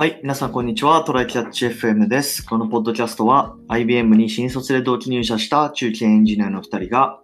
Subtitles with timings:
[0.00, 0.20] はい。
[0.22, 1.02] 皆さん、こんにちは。
[1.02, 2.46] トライキャッチ FM です。
[2.46, 7.18] このポッドキャストは、IBM に新卒で同期入社した中堅エンジニアの2人が、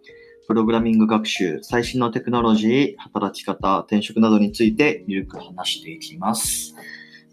[0.49, 6.75] プログラミング学習、最新のテクノロジー、働き方、転職などについて、ゆるく話していきます。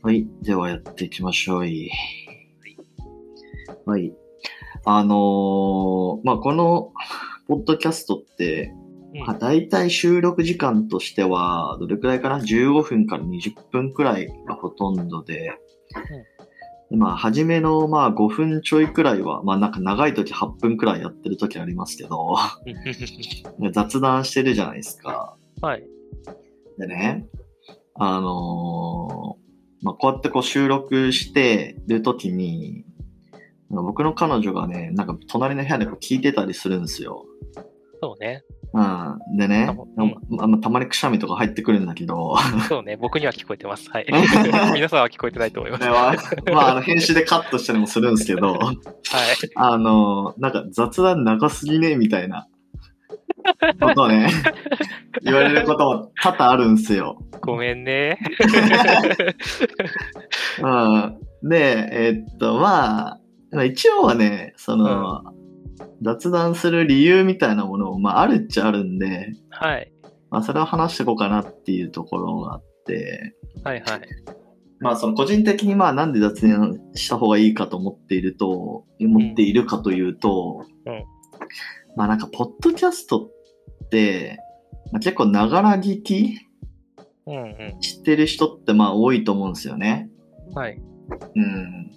[0.04, 0.28] はい。
[0.44, 1.58] では、やっていきましょう。
[3.88, 4.14] はい。
[4.86, 6.94] あのーまあ、この、
[7.48, 8.76] ポッドキャストって、
[9.14, 15.54] まあ、大体収録時間としては、どれくらいかな ?15 分から20分くらいがほとんどで、
[16.90, 22.36] でまあ、初めのまあ5分ちょいくらいは、まあなんか長い時8分くらいやってる時ありますけど、
[23.72, 25.38] 雑談してるじゃないですか。
[25.62, 25.84] はい。
[26.78, 27.28] でね、
[27.96, 29.42] あのー
[29.84, 32.86] まあこうやってこう収録してる時に、
[33.70, 37.26] 僕の彼女がね、なんか隣の部屋でこう聞いてたりするんですよ。
[38.02, 38.44] そうね。
[38.74, 39.38] うん。
[39.38, 42.36] でね、うんたまにくしゃみとか入ってくるんだけど、
[42.70, 42.96] そうね。
[42.96, 43.90] 僕には聞こえてます。
[43.90, 44.06] はい。
[44.74, 46.36] 皆さんは聞こえてないと思います。
[46.52, 48.76] まあ、あの、編集でカットしたりもするんですけど、はい。
[49.56, 52.48] あの、なんか雑談長すぎねみたいな
[53.82, 54.30] ことをね、
[55.24, 57.22] 言われることも多々あるんですよ。
[57.42, 58.20] ごめんね。
[60.62, 61.50] うん。
[61.50, 63.18] で、えっと、ま
[63.54, 65.24] あ、一応はね、その、
[66.02, 69.92] 雑談する理由みたいなものも、まあ、あるっちゃあるんで、はい。
[70.30, 74.02] まあ、それを話していこうかなっていうところがあって、はいはい。
[74.80, 81.04] まあ、その個人的にまあ、なんで雑談した方がいいかと思っていると、思っているかというと、うん
[81.96, 83.30] まあなんか、ポッドキャスト
[83.86, 84.40] って、
[84.92, 86.38] まあ、結構、ながら聞き
[87.28, 90.10] うんうしてる人ってまあ多いと思うんですよね。
[90.50, 90.54] ん。
[90.54, 90.82] はい。
[91.36, 91.92] うん。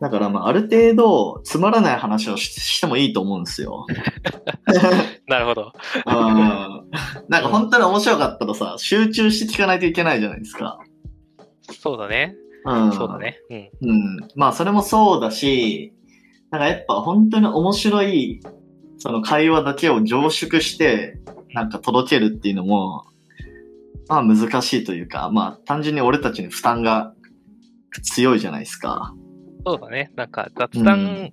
[0.00, 3.86] だからまあ、ある程度、つまらない話をししてもいいと思うんですよ。
[5.28, 5.72] なるほど。
[6.06, 6.14] うん。
[7.28, 10.78] なんか本当に面白かったらさ、集中して聞かないといけないじゃないですか。
[11.80, 12.34] そうだね。
[12.64, 12.92] うん。
[12.92, 13.18] そうだ。
[13.18, 13.38] ね。
[13.50, 13.90] うん。
[13.90, 14.28] うん。
[14.36, 15.92] まあ、それもそうだし、
[16.50, 18.40] なんかやっぱ本当に面白い、
[18.96, 21.18] その会話だけを凝縮して、
[21.52, 23.04] なんか届けるっていうのも、
[24.08, 27.14] まあ難しいというか、まあ単純に俺たちに負担が
[28.02, 29.14] 強いじゃないですか。
[29.70, 30.10] そうだね。
[30.16, 31.32] なんか雑談、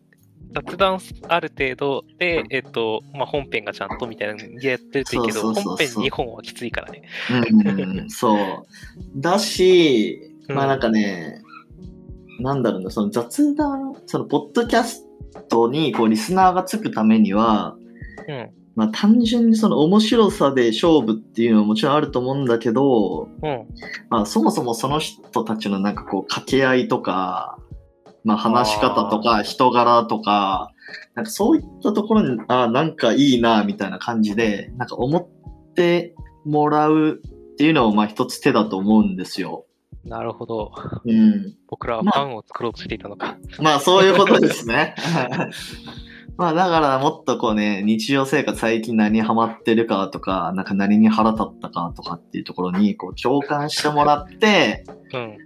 [0.51, 7.03] 雑談ある程度で、えっと、まあ、本編がちゃんとみたいなやってるといいけど、そうそうそうそう本編2本はきついからね。
[7.29, 8.39] うん、そう。
[9.15, 11.41] だし、まあうんなんかね、
[12.39, 15.05] なんだろうな、その雑談、そのポッドキャス
[15.49, 17.75] トにこうリスナーがつくためには、
[18.27, 18.49] うん。
[18.75, 23.65] まあ単純にその面白さで勝負っていうのはもちろんあると思うんだけど、うん。
[24.09, 27.57] まあそもそもその人たちのなんかこう掛け合いとか、
[28.25, 30.71] まあ話し方とか人柄とか、
[31.13, 36.13] なんかそういったところに、あなんかいいな、みたいな感じで、なんか思って
[36.43, 37.21] もらう
[37.53, 39.65] っていうのもまあ一つ手だと思うんですよ。
[40.03, 40.71] なるほど。
[41.05, 41.55] うん。
[41.67, 43.37] 僕らはファンを作ろうとしていたのか。
[43.59, 44.95] まあそういうことですね。
[46.37, 54.83] まあだからもっとこうね、日常生活最近何にハマってるかとか、なんか何に腹立ったかとかっていうところにこう共感してもらって、
[55.13, 55.44] うん。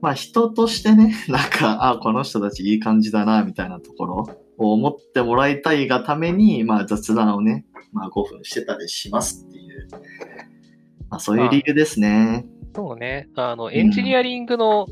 [0.00, 4.28] まあ人としてね、 なんか、あ、この人たちいい感じだな、みたいなところ
[4.58, 9.88] を思ってもらいたいがために、まあ雑談をね、まあ5分してたりしますっていう、
[11.08, 12.46] まあそういう理由ですね。
[12.74, 13.28] そうね。
[13.34, 14.86] あの、エンジニアリングの、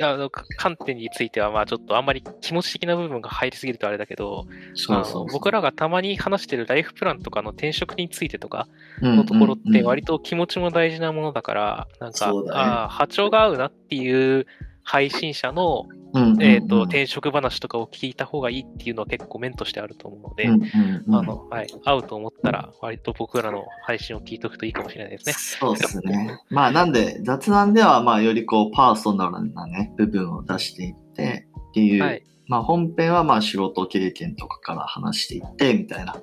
[0.00, 8.68] あの、か観点については、まあちょっとあんまり気持ち的な部分が入りすぎるとあれだけど、そうそう僕らがたまに話してるライフプランとかの転職についてとか
[9.00, 12.60] ののところって割と気持ちも大事なものだから、なんか、そうだね。
[12.60, 14.46] ああ、波長が合うなっていう
[14.82, 15.88] 配信者の、と、
[16.40, 25.32] えっ、と、転職話とかを聞いた方がいいっていうのは結構面としてあると思うので、あの、はい、合うと思ったら割と僕らの配信を聞いておくといいかもしれないですね。
[25.32, 26.38] そうですね。
[26.50, 32.22] まあなんで、雑談ではまあよりこうパーソナルなね、部分を出していってっていう、はい。
[32.48, 36.16] まあ本編はまあ仕事経験とかから話していってみたいな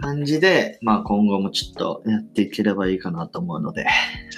[0.00, 3.84] 感じで、まあ今後もちょっとやっていければいいかなと思うので、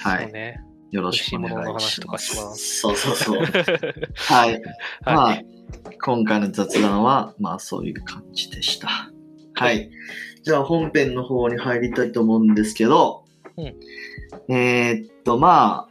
[0.02, 0.24] はい。
[0.24, 0.60] そうね。
[0.90, 2.36] よろしくお願いします。
[2.36, 3.42] ますそうそうそう。
[4.14, 4.62] はい。
[5.04, 5.42] まはあ、
[6.02, 8.88] 今回の雑談は、まあそういう感じでした。
[9.54, 9.90] はい。
[10.42, 13.24] じゃあ本編の方に入りたいと思うんですけど、
[13.56, 13.74] うん
[14.54, 15.88] えーっと、まあ、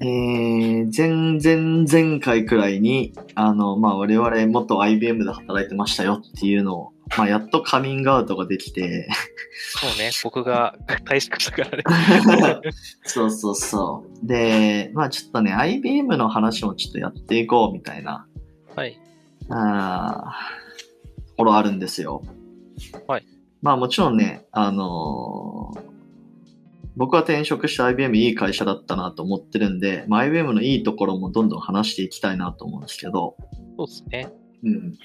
[0.00, 9.08] えー、前々前回くらいに、あの、まあ我々元 IBM で働いてましたよっていうのを、まあやっとカミングアウトができて、
[9.80, 10.10] そうね。
[10.22, 10.76] 僕が
[11.06, 12.60] 退職したからね。
[13.04, 14.26] そうそうそう。
[14.26, 18.26] で、まあちょっとね、IBM の話もちょっとやっていこうみたいな、
[18.76, 18.98] はい。
[19.50, 22.22] あーところあるんですよ。
[23.06, 23.26] はい。
[23.62, 25.88] まあもちろんね、あのー
[26.98, 33.36] 僕は転職して IBM いい会社だったなと思ってるんで、まあ、IBM のいいところもどんどん話していきたいなと思うんですけど。
[33.76, 34.32] そうですね。
[34.62, 34.98] うん。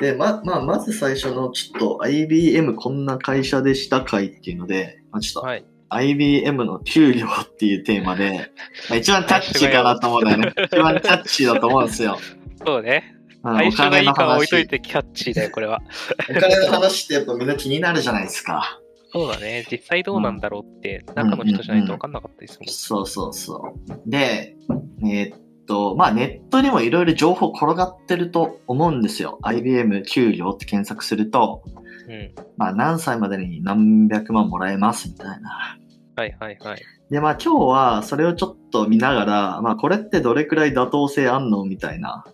[0.00, 8.50] で、ま、まあ、まず最初のちょっと IBM こんな会社でした会っていうので、まあ、ちょっと、はい、IBM の給料っていうテーマで、
[8.90, 10.52] まあ、一番キャッチーかなと思うんだよね。
[10.64, 12.18] 一番キャッチーだと思うんですよ。
[12.64, 13.14] そうね。
[13.42, 15.82] 最初がいいか置いといてキャッチーだよ、これは。
[16.30, 18.80] お金の話ってやっぱみんな気になるじゃないですか。
[19.12, 19.64] そうだね。
[19.70, 24.10] 実際どうなんだろうって、中の人じゃないと分かんなかったですもん、そうそうそう。
[24.10, 24.56] で、
[25.04, 29.38] えー、っと、まあネットにもいろいろ情報転がってると思うんですよ。
[29.42, 31.62] IBM 給料って検索すると、
[32.08, 35.78] うん、まあ何歳までに何百万もらえますみたいな。
[36.16, 36.82] はいはいはい。
[37.10, 42.24] で、まあ今日はそれをちょっと見ながら、まあこれってどれくらい妥当性あんのみたいな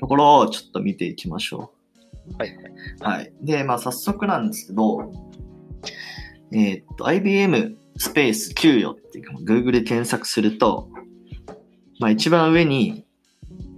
[0.00, 1.72] ところをちょっと見ていきましょ
[2.28, 2.34] う。
[2.38, 3.18] はいはい。
[3.18, 3.32] はい。
[3.42, 5.12] で、まあ早速なんですけど、
[6.52, 10.88] えー、っと、IBM スペース給与っていうか、Google で検索すると、
[11.98, 13.04] まあ一番上に、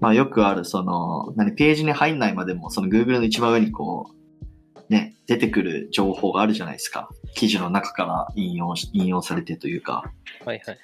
[0.01, 7.09] まあよくある、その、何、ページに入んないまでも、その Google の一番上にこう、ね、出てくる情報があるじゃないですか。
[7.35, 10.11] 記事の中から引用、引用されてというか。
[10.45, 10.79] はいはいはい。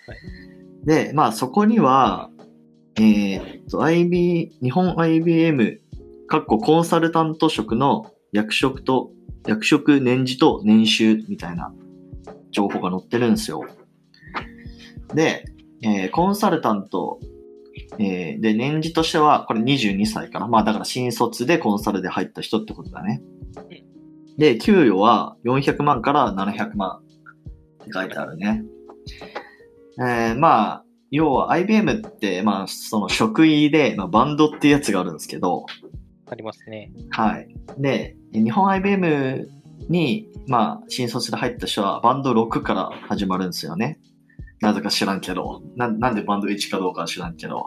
[0.85, 2.31] で、まあそこには、
[2.97, 5.81] えー、っと、IB、日本 IBM、
[6.29, 9.11] かっこコンサルタント職の役職と
[9.47, 11.73] 役職年次と年収みたいな
[12.51, 13.63] 情報が載ってるんですよ。
[15.15, 15.45] で、
[15.85, 17.21] えー、コンサルタント、
[17.99, 20.49] えー、で、年次としては、これ22歳かな。
[20.49, 23.23] まあだから新卒でコンサルで入った人ってことだね。
[24.39, 27.01] で、給与は400万から700万
[27.83, 28.65] って書いてあるね。
[29.99, 35.67] えー、まあ、要は IBM って、まあ、その職位で、まあ、バンドっていうやつがあるんですけど、
[36.27, 36.91] ありますね。
[37.11, 37.55] はい。
[37.79, 39.49] で、日本 IBM
[39.89, 44.01] に、まあ、新卒で入った人はバンド6から始まるんですよね。
[44.64, 45.62] なぜか知らんけど。
[45.76, 47.64] ななんでバンド1かどうか知らんけど。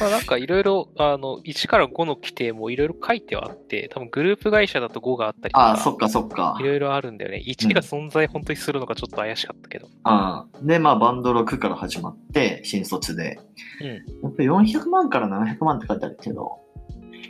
[0.00, 5.66] まあなんかいろいろ、あの、1から5の規定もいろいろ書いてはあって、多分グループ会社だと5があったりとか。
[5.66, 6.56] ああ、そっかそっか。
[6.60, 7.42] いろいろあるんだよね。
[7.46, 9.86] 1が存在本当にするのかちょっと怪しかったけど。
[9.86, 10.58] うん、ああ。
[10.66, 13.38] で、まあバンド6から始まって、新卒で。
[13.80, 13.86] うん。
[13.88, 13.94] や
[14.28, 16.58] っぱり400万から700万って書いてあるけど、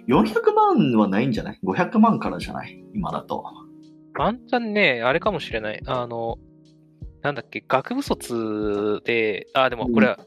[0.08, 2.82] 400万はないんじゃない ?500 万からじゃない？
[2.94, 3.44] 今だと。
[4.18, 5.80] ワンチャンね、あれかもしれない。
[5.86, 6.36] あの、
[7.22, 10.18] なんだっけ、学部卒で、あ、でもこれは、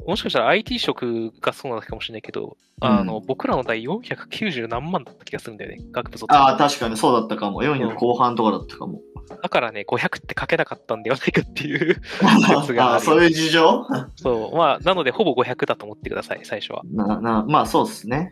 [0.00, 6.32] うん、もしかしたら IT 職がそうなのかもしれないけど、うん、あの、僕らの代490何万だった気がするんだよね、学部卒。
[6.32, 7.62] ああ、確かにそうだったかも。
[7.62, 9.00] 400後半とかだったかも。
[9.42, 12.00] だからね、500って書けなかったんではないかっていう
[12.60, 13.84] 説があそういう事情？
[14.14, 14.56] そう。
[14.56, 16.82] まあ、なので、ほぼ500だと思ってください、最初は。
[16.92, 18.30] な、な、まあ、そうですね。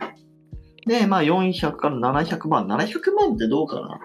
[0.86, 2.66] で、まあ400から700万。
[2.66, 3.98] 700万ってどうかな？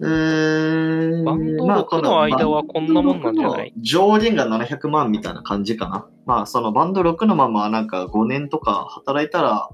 [0.00, 1.24] うーん。
[1.24, 6.08] バンド6の間はこんなもんなんじゃない、まあ、上限が700万みたいな感じかな。
[6.26, 9.68] まあそのバンド6のままなんか5年とか働いたら、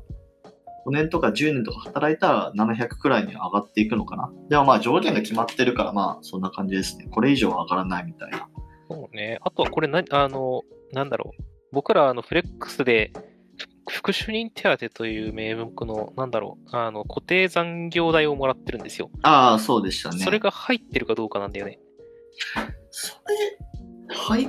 [0.87, 4.31] 5年とか10年とか働いたら700くらいに上がっていくのかな。
[4.49, 7.07] でもまあ上限が決まってるからまあそんな感じですね。
[7.11, 8.49] これ以上は上がらないみたいな。
[8.89, 9.39] そうね。
[9.43, 10.63] あとはこれな、あの、
[10.93, 11.43] なんだろう。
[11.73, 13.13] 僕らあのフレックスで
[13.89, 19.11] 副主任手当という名目の、なんだろう、あの、固定残業代をもらってるんですよ。
[19.23, 20.19] ああ、そうでしたね。
[20.19, 21.79] それが入ってるかどうかなんだよね。
[22.91, 23.59] それ、
[24.09, 24.49] 入っ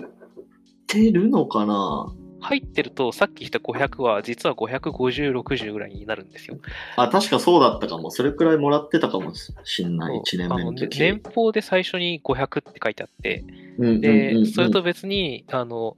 [0.88, 2.14] てるのかな？
[2.44, 6.58] 入ってると、さっき言った500は、実は550、60ぐらいになるんですよ。
[6.98, 8.10] あ、確かそうだったかも。
[8.10, 9.32] それくらいもらってたかも
[9.64, 11.00] しんない、1年目の時。
[11.00, 13.46] 年俸で最初に500って書いてあって、
[13.78, 15.96] で、それと別に、あの、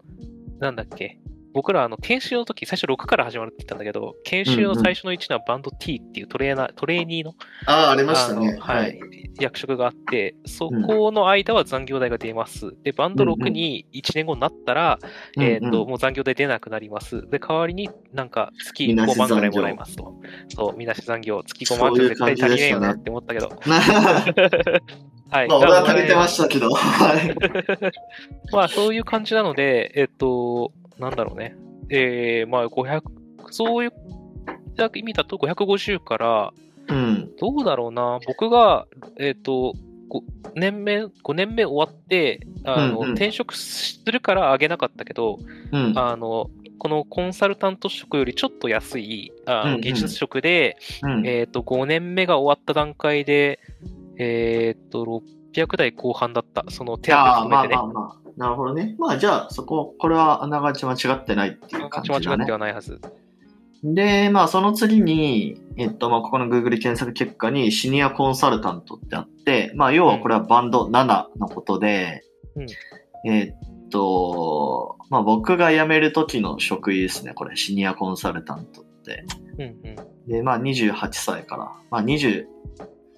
[0.59, 1.17] なんだっけ、
[1.53, 7.35] 僕らあの研修の時、最初6から始まるって言ったんだけど、研修の最初の1のはバンド T っていうトレーナー、トレーニーの、
[7.67, 8.57] ああ、ありましたね。
[8.59, 8.99] はい、
[9.39, 12.73] 役職があって、そこの間は残業代が出ます。
[12.83, 14.99] で、バンド6に1年後になったら、
[15.39, 17.29] えっ、と、もう残業代出なくなります。
[17.29, 20.15] で、代わりになんか月5万ぐらいもらいますと。
[20.49, 23.49] そう、みなし残業、月5万じゃ絶対足りねえよなって思ったけど。
[25.33, 25.47] はい。
[25.47, 26.69] まあ、俺は足りてましたけど。
[26.69, 27.35] はい。
[28.53, 31.55] まあ、そういう感じなので、えっと、なんだろうね。
[31.89, 33.01] えー、まあ500、
[33.51, 33.91] そういう
[34.95, 36.53] 意味だと550から、
[36.87, 38.19] うん、どうだろうな。
[38.25, 39.73] 僕が、えっ、ー、と、
[40.09, 40.21] 5
[40.55, 45.39] 年目、5年目終わって、あの、うんうん、転職するから上げなかったけど、
[45.71, 53.59] うん、あの、このコンサルタント職よりちょっと安い、あの技術職で、うんうん、えっ、ー、と、5年目が終わった段階で、
[54.17, 55.23] えっ、ー、と、
[55.53, 56.65] 600台後半だった。
[56.69, 57.75] その手当含めてね。
[57.75, 58.95] まあまあまあなるほどね。
[58.97, 62.25] まあじゃあ、そこ、これはあながち間違ってないっていう感じだね。
[62.27, 62.99] 間違ってはないはず。
[63.83, 72.23] で、まあその次に、えっと、まあここの Google 検索結果にシニアコンサルタントってあって、まあ要はこれはバンド7のことで、
[72.55, 79.25] うん、えー、っと、まあ僕が辞める時の職位ですね、これ、シニアコンサルタントって。
[79.57, 82.45] うんうん、で、まあ28歳から、まあ20、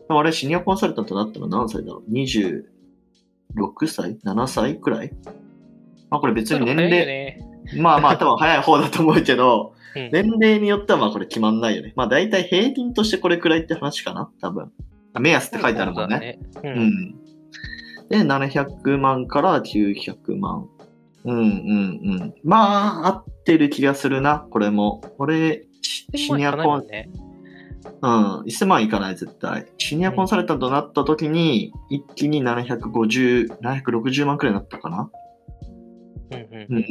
[0.09, 2.11] 俺シニアコンサルタントだったの何歳だろう？
[3.55, 4.79] ?26 歳 ?7 歳？
[4.79, 5.11] くらい？
[6.09, 7.39] まあこれ別に年齢、ね、
[7.77, 11.93] まあまあ多分早い方だと思うけど、うん、年齢によってはまあこれ決まんないよね。
[11.95, 14.29] まあ大体平均としてこれくらいって話かな？
[14.41, 14.71] 多分。
[15.19, 16.19] 目安って書いてあるもんね。
[16.19, 17.15] ねうん、うん。
[18.09, 20.67] で、700万から900万。
[21.23, 21.45] うんうんう
[22.25, 22.33] ん。
[22.43, 25.01] まあ、合ってる気がするな、これも。
[25.17, 27.09] これ、シニアコン、ね、
[28.01, 29.65] うん、1000万いかない、絶対。
[29.77, 35.09] シニアコンサルタントになった時に、一気に750、760万くらいになったかな？
[36.31, 36.75] うんうん。
[36.75, 36.85] うん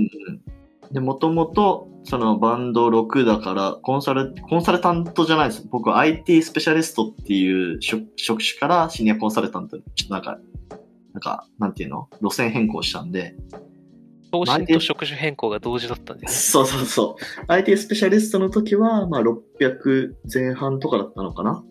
[0.93, 5.67] で、もともと、そのバンド6だから、コンサル、コンサルタントじゃないです。
[5.71, 10.39] 僕は IT スペシャリストっていう職種からシニアコンサルタントに、ちょっとなんか、
[11.15, 12.09] なんか、なんていうの？
[12.21, 13.35] 路線変更したんで。
[14.35, 17.45] 方針と職種変更が同時だったんです、そうそうそう。
[17.47, 21.65] IT スペシャリストの時は、まあ600前半とかだったのかな？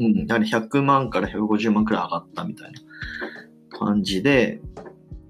[0.00, 0.26] うん。
[0.26, 2.80] やはり100万から150万くらい上がったみたいな
[3.78, 4.60] 感じで、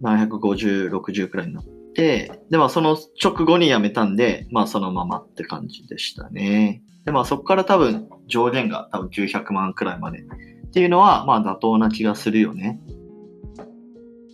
[0.03, 6.83] 750、60くらいになって、で、まあその直後に辞めたんで、まあそのままって感じでしたね。
[7.05, 12.81] で、まあそこから多分上限が多分900万くらいまでっていうのは、まあ妥当な気がするよね。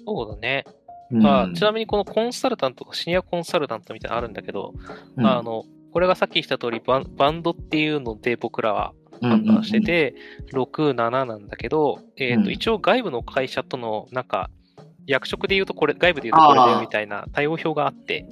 [0.05, 0.65] そうだね。
[1.13, 4.75] まあ、ちなみにこのコンサルタント、シニアコンサルタントみたいなのあるんだけど、
[5.17, 10.15] うん、あの、これがさっき言った通りバン、バンドっていうので僕らは判断してて、
[10.53, 14.51] 6、7なんだけど、えっ、ー、と、一応外部の会社との、なんか、
[15.07, 18.27] 役職で言うとこれ、外部で言うとこれだよみたいな対応表があって。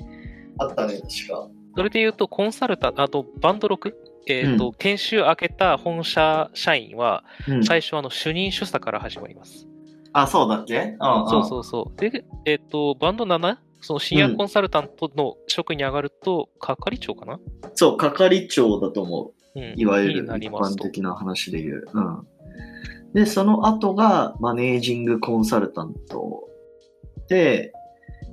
[0.58, 1.48] あったね、確か。
[1.76, 3.92] それで言うと、コンサルタント、あと、バンド6、
[4.26, 7.24] えっ、ー、と、うん、研修開けた本社社員は、
[7.64, 9.68] 最初、あの、主任主査から始まります。
[10.12, 10.96] あ、そうだっけ？
[11.00, 12.00] うん、そうそうそう。
[12.00, 13.58] で、えっ、ー、と、バンド 7?
[13.80, 17.40] そのシニアコンサルタントの職に上がると、係長かな、
[17.74, 19.58] そう、係長だと思う。
[19.58, 21.84] うん、いわゆる一般的な話で言う。
[21.92, 22.26] うん。
[23.14, 26.48] で、その後がマネージングコンサルタント
[27.28, 27.72] で、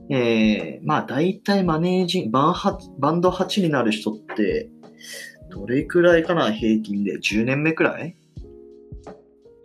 [0.09, 2.53] えー、まあ大体マネージング、バン
[2.99, 4.69] バンド8になる人って、
[5.49, 6.51] どれくらいかな？
[6.51, 7.17] 平均で。
[7.19, 8.15] 10年目くらい？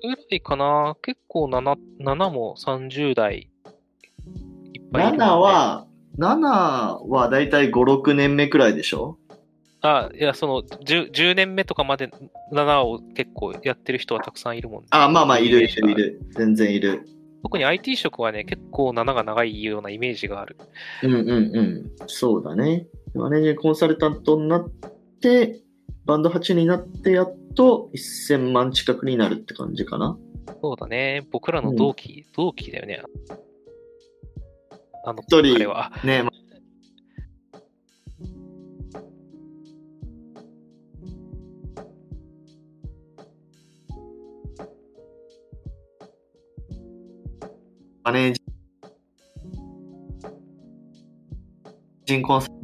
[0.09, 0.97] ぐらいかな？
[1.03, 3.51] 結構 7, 7も30代
[4.75, 5.87] いっぱいいる、ね、7は、
[6.19, 9.19] 7はだいたい5、6年目くらいでしょ？
[9.81, 12.09] あ、いや、その10、10年目とかまで
[12.53, 14.89] 7を結構やってる人はたくさんいるもんね。
[14.91, 16.21] あ、まあまあ、いる、いる、いる。
[16.37, 17.09] 全然いる。
[17.43, 20.57] 特に IT 職はね、結構7が長いようなイメージがある。
[21.03, 21.91] うんうんうん。
[22.07, 22.87] そうだね。
[23.15, 24.71] マネージャーコンサルタントになっ
[25.21, 25.61] て、
[26.05, 30.19] バンド8になってやっと1000万近くになるって感じかな。
[30.61, 31.27] そうだね。
[31.31, 33.03] 僕らの同期、うん、同期だよね。
[35.05, 35.93] あの、一人、は。
[36.05, 36.31] ね、ま
[48.05, 48.43] マネージ
[52.05, 52.55] 人コンサル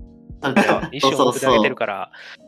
[0.40, 0.96] タント。
[0.96, 2.47] 一生送ってあげてるから、そうだ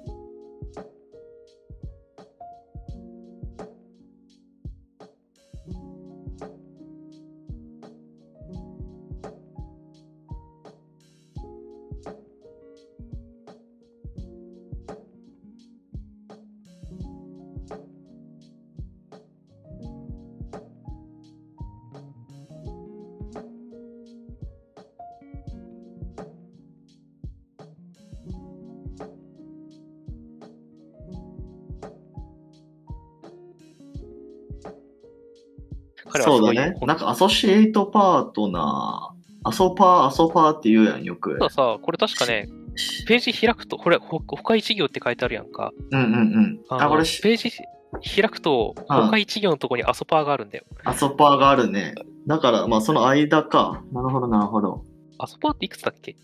[36.72, 36.86] ね。
[36.86, 41.38] なんかアソシエイトパートナー、アソパー、アソパーって言うやん、よく。
[41.38, 42.48] たださ、これ確かね、
[43.06, 45.72] ページ開くと、これ、他一行って書いてあるやんか。
[45.90, 46.60] うんうんうん。
[46.68, 47.50] あ、これ、ページ
[48.20, 50.64] 開くと、他一行のところにアソパーがあるんだよ。
[50.84, 51.94] アソパーがあるね。
[52.26, 53.82] だから、まあ、その間か。
[53.92, 54.84] なるほど、なるほど。
[55.18, 56.16] アソパーっていくつだっけ？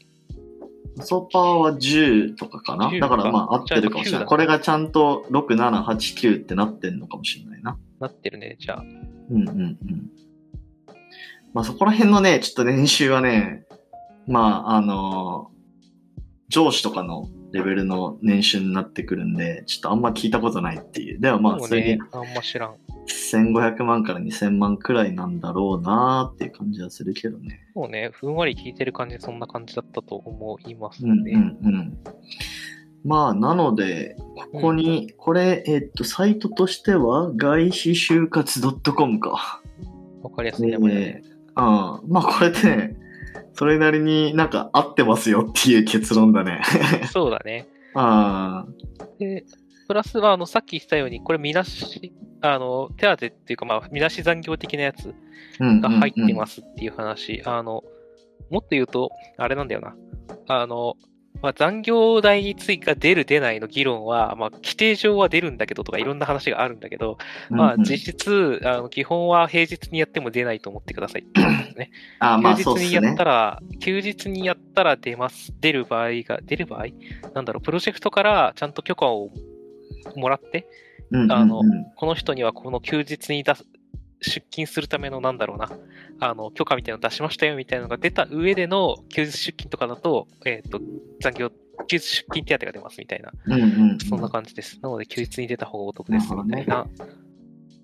[0.99, 2.91] アソパーは10とかかな？
[2.99, 4.27] だから、まあ、合ってるかもしれない。
[4.27, 5.87] これがちゃんと6、7、8、
[6.17, 7.77] 9ってなってんのかもしれないな。
[8.01, 8.85] なってるね、じゃあ。
[9.31, 9.79] うんうんうん。
[11.57, 13.65] まあそこら辺のね、ちょっと練習はね、
[14.27, 15.51] まああの
[16.51, 21.19] 上司とかのレベルの年収になってくるんで、ちょっとあんま聞いたことないっていう。
[21.19, 22.75] でもまあ、それに、あんま知らん。
[23.09, 27.59] 1500万から2000万くらいなんだろうなっていう感じはするけどね。
[27.73, 31.11] そうね、ふんわり聞いてる感じでそんな感じだったと思いますね。
[31.11, 31.99] うんうんうん。
[33.03, 34.15] まあ、なので、
[34.53, 38.61] ここに、これ、えっと、サイトとしては、外資就活
[38.93, 39.63] .com か。
[40.23, 41.23] わかりやすいね、これ。
[41.63, 42.97] まあこれってね、
[43.55, 46.63] それなりになんか合ってますよっていう結論だね。
[47.11, 47.67] そうだね。
[47.95, 48.67] あ
[49.19, 49.45] で、
[49.89, 55.15] プラスは、あの、さっき言ったように、これ、みなし、あの、手当っていうか、まあ、みなし残業的なやつ
[55.59, 57.43] が入ってますっていう話。
[57.47, 57.83] あの、
[58.51, 59.95] もっと言うと、あれなんだよな。
[60.49, 60.97] あの、
[61.43, 67.19] まあ、残業代について出る出ないの議論は、まあ、規定上は出るんだけどとかいろんな話があるんだけど、
[67.51, 71.91] まあ、実質、あの基本は平日にやっても出ないと思ってください ってですね。
[72.19, 75.53] あまあ、休日にやったら、ね、休日にやったら出ます。
[75.61, 76.87] 出る場合が、出る場合
[77.35, 79.31] なんだろう、プロジェクトからちゃんと許可を
[80.15, 80.67] もらって、
[81.31, 81.63] あの、
[81.97, 83.65] この人にはこの休日に出す、
[84.21, 85.71] 出勤するためのなんだろうな、
[86.21, 90.81] あの、許可みたいなの出しましたよみたいなのが出た上での休日出勤とかだと、えっ、ー、と、
[91.21, 91.51] 残業、
[91.87, 94.79] 休日出勤手当が出ますみたいな、うんうんうん、そんな感じです。
[94.83, 96.87] なので、休日に出た方がお得ですみたいな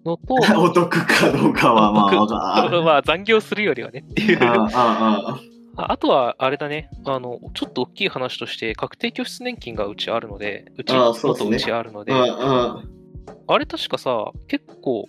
[0.04, 4.38] のと、 お得かどうかはまあ、 まあ、残業するよりはねっていう。
[4.40, 5.40] ああ
[5.74, 15.08] あとは、あれだね、あの、ちょっと大きい話として、確定拠出年金がうちあるので、うち、もとうちあるので、あれ確かさ、結構、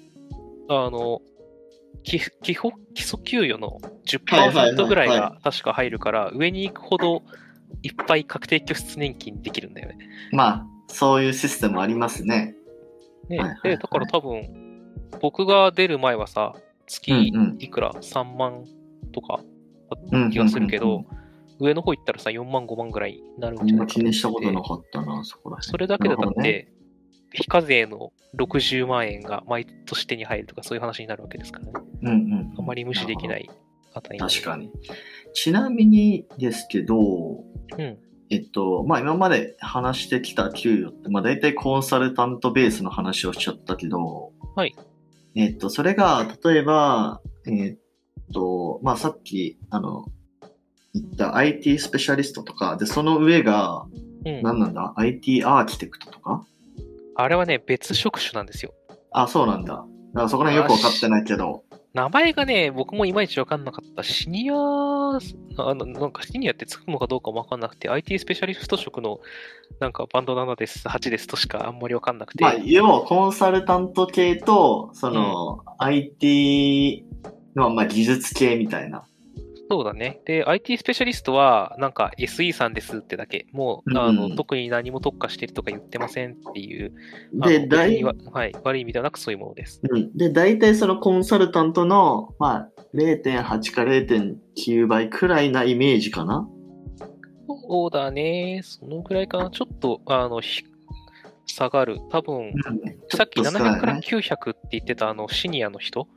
[0.70, 1.22] あの、
[2.04, 7.24] 基基本基礎給与の10%ぐらいが確か入るから、上に行くほど
[7.82, 9.98] いっぱい確定拠出年金できるんだよね。
[10.32, 12.56] まあ、そういうシステムありますね。
[13.30, 14.64] ね、はいはいだから多分、
[15.22, 16.54] 僕が出る前はさ、
[16.86, 17.12] 月
[17.60, 17.96] いくら、うん。
[17.96, 18.66] うん、?3 万
[19.14, 19.40] とか
[19.90, 21.06] だった気がするけど、
[21.60, 26.72] 上の方行ったらさ、4万5万ぐらいになるんじゃないか気にしたことなかったな、そこらそれだけでだって、
[27.34, 31.72] 非課税の60万円が毎年手に入るとかそういう話になるわけですからね。
[32.04, 32.54] うんうん。
[32.58, 33.50] あまり無視できない
[33.94, 34.72] 値確かに。
[35.34, 37.98] ちなみにですけど、うん。
[38.30, 44.76] えっと、まあ今まで話してきた給与って、まあ大体コンサルタントベースの話をしちゃったけど、はい。
[45.36, 47.78] えっと、それが、例えば、えっ
[48.34, 50.06] と、まあさっき、あの、
[50.94, 53.86] 言った IT スペシャリストとか、で、その上が、
[54.26, 56.46] うん、何なんだ ?IT アーキテクトとか？
[57.16, 58.74] あれはね、別職種なんですよ。
[59.12, 59.74] あ、そうなんだ。
[59.74, 61.64] だからそこら辺よくわかってないけど。
[61.94, 64.02] 名前がね、僕もいまいちわかんなかった。
[64.02, 65.20] シニア、あ
[65.76, 69.20] の、なんかシニアってつくのかどうかもわかんなくて、IT スペシャリスト職の、
[69.80, 72.44] なんかバンド7です、8ですとしかあんまりわかんなくて。
[72.44, 77.06] まあ、要はコンサルタント系と、その、うん、IT
[77.56, 79.06] の、まあ、技術系みたいな。
[79.70, 80.22] そうだね。
[80.26, 86.94] で、IT スペシャリストは、なんか SE さんですってだけ、もう、あの、特に何も特化してるとか言ってませんっていう、
[87.34, 89.82] で、大はい、悪い意味ではなくそういうものです。
[89.90, 90.16] うん。
[90.16, 96.48] で、大体そのコンサルタントの、まあ、0.8か0.9倍くらいなイメージかな？
[97.68, 98.62] そうだね。
[98.64, 99.50] そのぐらいかな。
[99.50, 100.42] ちょっと、あの、
[101.46, 102.00] 下がる。
[102.10, 102.54] 多分、うん、
[103.10, 106.08] さっき700から900って言ってたあのシニアの人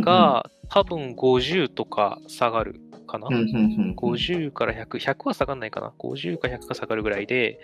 [0.00, 3.28] が、多分50とか下がるかな。
[3.28, 5.92] 50から100、100は下がんないかな。
[5.98, 7.58] 50か100か下がるぐらいで、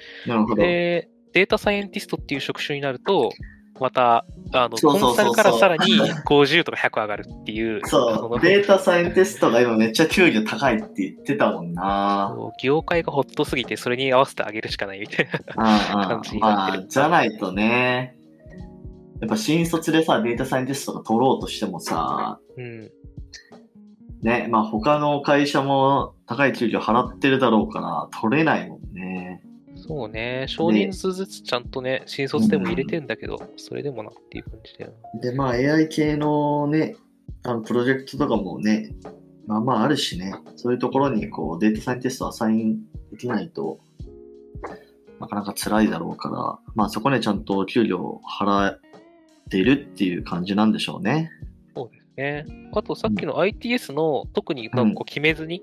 [0.56, 3.30] で、データサイエンティストっていう職種になると、
[3.80, 5.94] また、あの、コンサルからさらに
[6.26, 7.80] 50とか100上がるっていう。
[7.88, 12.36] そう、データサイエンティストが今めっちゃ給料高いって言ってたもんな。
[12.62, 16.78] 業界がホットすぎて、それに合わせてあげるしかないみたいな感じになってる。
[16.80, 18.19] まあ、じゃないとね。
[19.20, 22.90] やっぱ新卒でさ、データサイエンティストが取ろうとしてもさ、うん。
[24.22, 29.42] ね、まあ他の会社も高い給料払ってるだろうから、取れないもんね。
[29.76, 36.96] そうね、少人数ずつちゃんとね、新卒でも入れてんだけど、うん、それでもなっていう感じだよで、まあ AI 系のね、
[37.44, 38.94] あのプロジェクトとかもね、
[39.46, 42.80] まあまああるしね、そういうところにこうデータサイエンティストアサイン
[43.10, 43.80] できないと、
[45.18, 48.76] なかなか辛いだろうから、まあそこでちゃんと給料払
[49.50, 51.32] ってるっていう感じなんでしょうね。
[51.74, 52.46] そうですね。
[52.72, 55.62] あとさっきの ITS の、特になんか決めずに、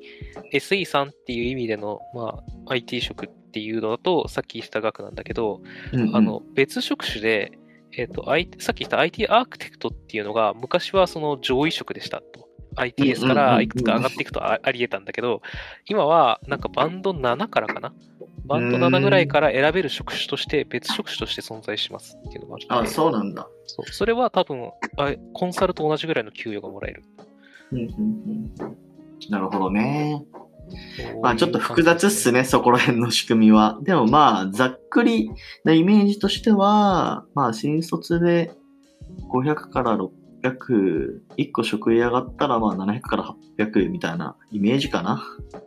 [0.53, 5.61] SE さんっていう意味での、まあ、IT 職っていうのだと、さっき言った額なんだけど、
[5.93, 7.57] うんうん、あの、別職種で、
[7.93, 12.47] えっ、ー、と、I、さっき言った IT アークテクトっていうのが、昔はその上位職でしたと。
[12.75, 15.41] ITS からいくつか上がっていくとあり得たんだけど、
[15.87, 17.91] 今はなんかバンド7からかな？
[18.45, 22.89] バンド7ぐらいから選べる職種として別職種として存在しますっていうのがあって。
[22.89, 23.47] あ、そうなんだ。
[23.67, 23.91] そう。
[23.91, 27.03] それは多分あ、コンサルと同じぐらいの給与がもらえる。
[27.71, 30.25] うんうんうん、なるほどね。
[31.21, 33.79] まあちょっと複雑っすね、そこら辺の仕組みは。
[33.83, 35.29] でもまあ、ざっくり
[35.63, 38.51] なイメージとしては、まあ新卒で
[39.31, 45.23] 500から600、1個職位上がったらまあ700から800みたいなイメージかな。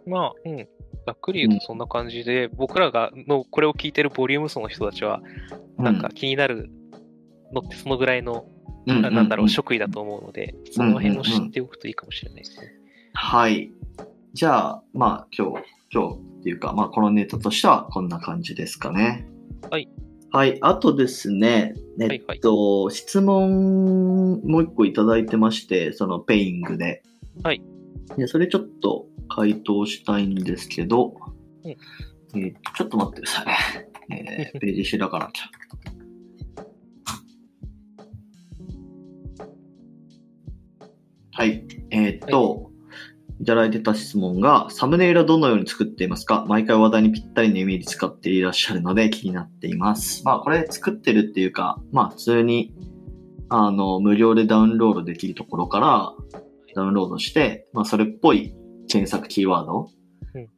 [0.06, 0.68] まあ、うん。
[1.06, 5.22] ざっくり言うとそんな感じで、うん、僕らがのこれを聞いてるボリューム層の人たちは、
[5.78, 6.70] なんか気になる
[7.52, 8.46] のってそのぐらいの、
[8.86, 12.72] うん、なんだろう、職位だと思うので、その辺を知っておくといいかもしれないですね。
[13.14, 13.72] はい。
[14.32, 19.26] じゃあ、まあ今日、今日っていうか、まあこのネタとしてはこんな感じですかね。
[19.70, 19.88] はい。
[20.32, 20.58] はい。
[20.60, 27.02] あとですね、えっと、はいはい、質問もう一個いただいてまして、そのペイングで。
[27.42, 27.62] はい。
[28.16, 31.14] でそれちょっと回答したいんですけど、
[31.64, 33.46] うん、えー、ちょっと待ってください
[34.10, 34.52] ね。
[34.54, 35.50] えー、 ページ開かなきゃ。
[41.90, 42.70] えー、っと、はい
[43.42, 46.44] いただいてた質問が、サムネイルはどのように作っていますか？
[46.46, 50.22] 毎回話題にぴったりのイメージ使っていらっしゃるので気になっています。
[50.26, 52.74] まあこれ作ってるっていうか、まあ普通に、
[53.48, 56.12] あの、無料でダウンロードできるところから
[56.74, 58.54] ダウンロードして、まあそれっぽい
[58.88, 59.88] 検索キーワード。
[60.34, 60.48] うん、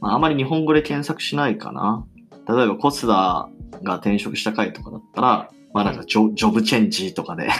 [0.00, 2.06] まああまり日本語で検索しないかな。
[2.48, 3.50] 例えばコスダ
[3.82, 7.50] が転職した回とかだったら、まあなんかジョジョブチェンジとかで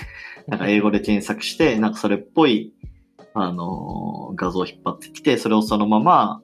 [0.46, 2.72] なんか英語で検索して、なんかそれっぽい
[3.34, 6.42] あの、画像を引っ張ってきて、それをそのまま、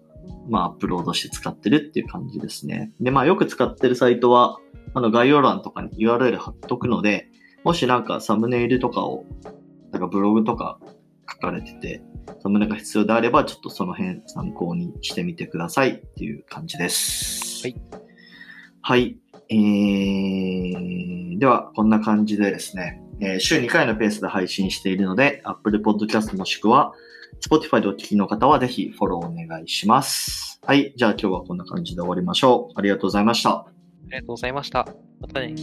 [0.49, 2.93] まあ、アップロードして使ってるっていう感じですね。
[3.01, 4.59] で、まあ、よく使ってるサイトは、
[4.95, 7.29] あの、概要欄とかに URL 貼っとくので、
[7.65, 9.25] もしなんかサムネイルとかを、
[9.93, 10.79] なんかブログとか
[11.31, 12.03] 書かれてて、
[12.43, 17.63] サムネが必要であれば、ちょっとその辺参考にしてみてくださいっていう感じです。
[17.63, 17.81] はい。
[18.81, 19.19] はい。
[19.51, 26.95] えー、では、こんな感じでですね、えー、週2回のペースで配信しているので、Apple Podcast もしくは
[27.41, 30.61] Spotify でお聞きの方はぜひフォローお願いします。
[30.65, 30.93] はい。
[30.97, 32.79] じゃあ今日はこんな感じで終わりましょう。
[32.79, 33.51] ありがとうございました。
[33.51, 33.67] あ
[34.05, 34.87] りがとうございました。
[35.21, 35.55] またね。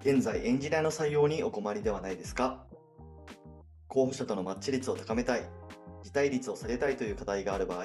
[0.00, 2.64] 現在エンジニアの採用にお困りではないですか？
[3.86, 5.42] 候補者とのマッチ率を高めたい、
[6.02, 7.84] 辞退率を下げたいという課題がある場合、